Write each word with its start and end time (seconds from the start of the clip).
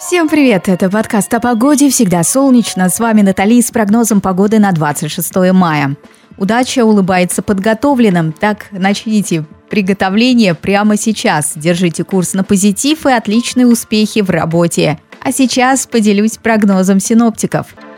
Всем 0.00 0.30
привет! 0.30 0.66
Это 0.70 0.88
подкаст 0.88 1.32
о 1.34 1.40
погоде 1.40 1.90
«Всегда 1.90 2.22
солнечно». 2.22 2.88
С 2.88 2.98
вами 2.98 3.20
Натали 3.20 3.60
с 3.60 3.70
прогнозом 3.70 4.22
погоды 4.22 4.58
на 4.58 4.72
26 4.72 5.52
мая. 5.52 5.94
Удача 6.38 6.86
улыбается 6.86 7.42
подготовленным. 7.42 8.32
Так 8.32 8.68
начните 8.70 9.44
приготовление 9.68 10.54
прямо 10.54 10.96
сейчас. 10.96 11.52
Держите 11.54 12.02
курс 12.02 12.32
на 12.32 12.44
позитив 12.44 13.04
и 13.04 13.10
отличные 13.10 13.66
успехи 13.66 14.22
в 14.22 14.30
работе. 14.30 14.98
А 15.22 15.32
сейчас 15.32 15.86
поделюсь 15.86 16.38
прогнозом 16.38 16.98
синоптиков– 16.98 17.66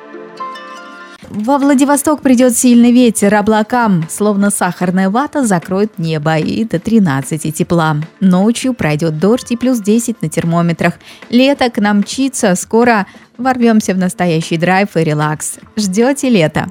во 1.35 1.57
Владивосток 1.57 2.21
придет 2.21 2.55
сильный 2.55 2.93
ветер, 2.93 3.35
облакам, 3.35 4.05
словно 4.11 4.51
сахарная 4.51 5.09
вата, 5.09 5.47
закроет 5.47 5.99
небо 5.99 6.37
и 6.37 6.65
до 6.65 6.79
13 6.79 7.55
тепла. 7.55 7.97
Ночью 8.21 8.75
пройдет 8.75 9.19
дождь 9.19 9.51
и 9.51 9.57
плюс 9.57 9.81
10 9.81 10.21
на 10.21 10.29
термометрах. 10.29 10.95
Лето 11.31 11.71
к 11.71 11.79
нам 11.79 12.01
мчится, 12.01 12.55
скоро 12.55 13.07
ворвемся 13.39 13.95
в 13.95 13.99
настоящий 13.99 14.59
драйв 14.59 14.95
и 14.95 15.01
релакс. 15.01 15.55
Ждете 15.75 16.29
лето? 16.29 16.67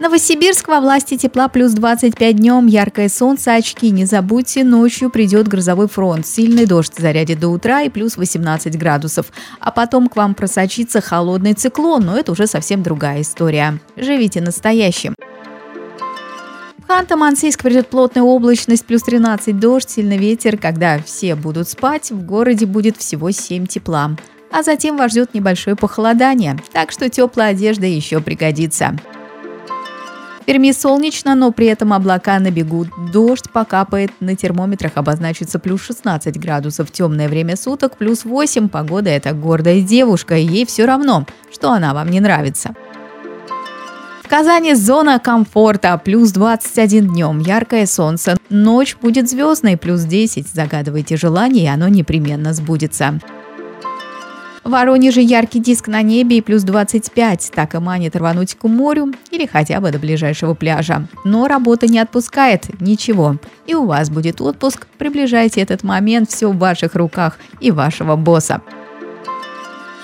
Новосибирск 0.00 0.68
во 0.68 0.80
власти 0.80 1.16
тепла 1.16 1.48
плюс 1.48 1.72
25 1.72 2.36
днем, 2.36 2.66
яркое 2.66 3.08
солнце, 3.08 3.54
очки. 3.54 3.90
Не 3.90 4.04
забудьте, 4.04 4.62
ночью 4.62 5.10
придет 5.10 5.48
грозовой 5.48 5.88
фронт. 5.88 6.24
Сильный 6.24 6.66
дождь 6.66 6.94
зарядит 6.96 7.40
до 7.40 7.48
утра 7.48 7.82
и 7.82 7.88
плюс 7.88 8.16
18 8.16 8.78
градусов. 8.78 9.32
А 9.58 9.72
потом 9.72 10.08
к 10.08 10.14
вам 10.14 10.34
просочится 10.34 11.00
холодный 11.00 11.54
циклон, 11.54 12.06
но 12.06 12.16
это 12.16 12.30
уже 12.30 12.46
совсем 12.46 12.84
другая 12.84 13.22
история. 13.22 13.80
Живите 13.96 14.40
настоящим. 14.40 15.16
Ханты-Мансийск 16.86 17.62
придет 17.62 17.88
плотная 17.88 18.22
облачность, 18.22 18.86
плюс 18.86 19.02
13 19.02 19.58
дождь, 19.58 19.90
сильный 19.90 20.16
ветер. 20.16 20.58
Когда 20.58 21.00
все 21.02 21.34
будут 21.34 21.68
спать, 21.68 22.12
в 22.12 22.24
городе 22.24 22.66
будет 22.66 22.96
всего 22.96 23.32
7 23.32 23.66
тепла. 23.66 24.12
А 24.52 24.62
затем 24.62 24.96
вас 24.96 25.10
ждет 25.10 25.34
небольшое 25.34 25.74
похолодание, 25.74 26.56
так 26.72 26.92
что 26.92 27.10
теплая 27.10 27.50
одежда 27.50 27.86
еще 27.86 28.20
пригодится. 28.20 28.96
Перми 30.48 30.72
солнечно, 30.72 31.34
но 31.34 31.52
при 31.52 31.66
этом 31.66 31.92
облака 31.92 32.38
набегут. 32.38 32.88
Дождь 33.12 33.50
покапает, 33.52 34.10
на 34.20 34.34
термометрах 34.34 34.92
обозначится 34.94 35.58
плюс 35.58 35.82
16 35.82 36.40
градусов. 36.40 36.90
Темное 36.90 37.28
время 37.28 37.54
суток 37.54 37.98
плюс 37.98 38.24
8. 38.24 38.70
Погода– 38.70 39.10
это 39.10 39.34
гордая 39.34 39.82
девушка, 39.82 40.38
и 40.38 40.46
ей 40.46 40.64
все 40.64 40.86
равно, 40.86 41.26
что 41.52 41.70
она 41.70 41.92
вам 41.92 42.08
не 42.08 42.20
нравится. 42.20 42.74
В 44.24 44.28
Казани 44.28 44.72
зона 44.72 45.18
комфорта, 45.18 46.00
плюс 46.02 46.32
21 46.32 47.08
днем, 47.08 47.40
яркое 47.40 47.84
солнце. 47.84 48.38
Ночь 48.48 48.96
будет 48.96 49.28
звездной, 49.28 49.76
плюс 49.76 50.04
10. 50.04 50.48
Загадывайте 50.48 51.18
желание, 51.18 51.64
и 51.64 51.68
оно 51.68 51.88
непременно 51.88 52.54
сбудется. 52.54 53.20
Воронеже 54.68 55.22
яркий 55.22 55.60
диск 55.60 55.88
на 55.88 56.02
небе 56.02 56.36
и 56.36 56.40
плюс 56.42 56.62
25. 56.62 57.52
Так 57.54 57.74
и 57.74 57.78
манит 57.78 58.14
рвануть 58.14 58.54
к 58.54 58.68
морю 58.68 59.14
или 59.30 59.46
хотя 59.46 59.80
бы 59.80 59.90
до 59.90 59.98
ближайшего 59.98 60.52
пляжа. 60.52 61.08
Но 61.24 61.48
работа 61.48 61.86
не 61.86 61.98
отпускает 61.98 62.78
ничего. 62.78 63.36
И 63.66 63.74
у 63.74 63.86
вас 63.86 64.10
будет 64.10 64.42
отпуск. 64.42 64.86
Приближайте 64.98 65.62
этот 65.62 65.84
момент, 65.84 66.28
все 66.28 66.50
в 66.50 66.58
ваших 66.58 66.96
руках 66.96 67.38
и 67.60 67.70
вашего 67.70 68.14
босса. 68.16 68.60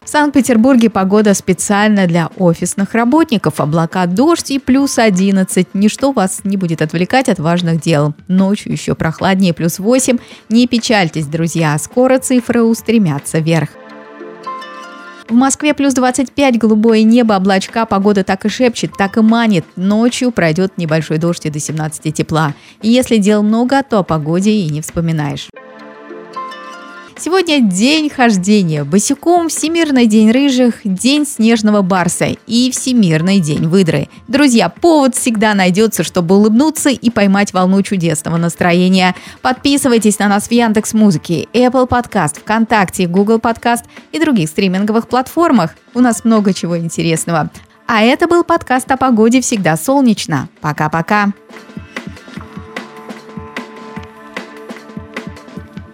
В 0.03 0.09
Санкт-Петербурге 0.09 0.89
погода 0.89 1.35
специально 1.35 2.07
для 2.07 2.31
офисных 2.39 2.95
работников. 2.95 3.61
Облака, 3.61 4.07
дождь 4.07 4.51
и 4.51 4.59
плюс 4.59 4.99
11. 4.99 5.69
Ничто 5.75 6.13
вас 6.13 6.41
не 6.45 6.57
будет 6.57 6.81
отвлекать 6.81 7.29
от 7.29 7.39
важных 7.39 7.83
дел. 7.83 8.15
Ночью 8.29 8.73
еще 8.73 8.95
прохладнее, 8.95 9.53
плюс 9.53 9.79
8. 9.79 10.17
Не 10.49 10.67
печальтесь, 10.67 11.27
друзья, 11.27 11.77
скоро 11.79 12.19
цифры 12.19 12.63
устремятся 12.63 13.41
вверх. 13.41 13.69
В 15.35 15.37
Москве 15.37 15.75
плюс 15.75 15.95
25, 15.95 16.59
голубое 16.59 17.03
небо, 17.03 17.33
облачка, 17.33 17.87
погода 17.87 18.23
так 18.23 18.45
и 18.45 18.49
шепчет, 18.49 18.93
так 18.97 19.17
и 19.17 19.21
манит. 19.21 19.65
Ночью 19.75 20.31
пройдет 20.31 20.79
небольшой 20.79 21.19
дождь 21.19 21.45
и 21.45 21.51
до 21.51 21.59
17 21.59 22.15
тепла. 22.15 22.55
И 22.83 22.89
если 22.89 23.17
дел 23.17 23.43
много, 23.43 23.83
то 23.83 23.99
о 23.99 24.03
погоде 24.05 24.53
и 24.53 24.69
не 24.71 24.81
вспоминаешь. 24.81 25.49
Сегодня 27.25 27.63
день 27.63 28.11
хождения 28.11 28.85
босиком, 28.85 29.49
Всемирный 29.49 30.07
день 30.07 30.31
рыжих, 30.31 30.81
день 30.85 31.25
снежного 31.27 31.81
барса 31.81 32.37
и 32.47 32.71
Всемирный 32.71 33.41
день 33.41 33.67
выдры. 33.67 34.11
Друзья, 34.29 34.69
повод 34.69 35.17
всегда 35.17 35.55
найдется, 35.55 36.05
чтобы 36.05 36.37
улыбнуться 36.37 36.91
и 36.91 37.09
поймать 37.09 37.55
волну 37.55 37.81
чудесного 37.81 38.37
настроения. 38.37 39.15
Подписывайтесь 39.41 40.19
на 40.19 40.29
нас 40.29 40.49
в 40.49 40.53
Яндекс 40.53 40.93
Музыке, 40.93 41.49
Apple 41.55 41.89
Podcast, 41.89 42.41
ВКонтакте, 42.41 43.07
Google 43.07 43.39
Podcast 43.39 43.85
и 44.13 44.21
других 44.21 44.51
стриминговых 44.51 45.09
платформах. 45.09 45.71
У 45.95 46.01
нас 46.01 46.25
много 46.25 46.53
чего 46.53 46.77
интересного. 46.77 47.49
А 47.87 48.03
это 48.03 48.29
был 48.29 48.45
подкаст 48.45 48.91
о 48.91 48.99
погоде 48.99 49.41
«Всегда 49.41 49.79
солнечно». 49.79 50.51
Пока-пока. 50.61 51.33